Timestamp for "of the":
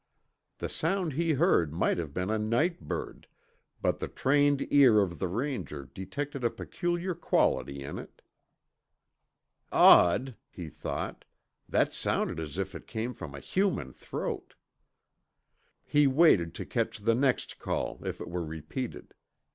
4.99-5.27